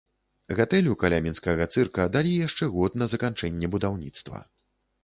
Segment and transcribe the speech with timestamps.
[0.59, 4.45] Гатэлю каля мінскага цырка далі яшчэ год на заканчэнне будаўніцтва.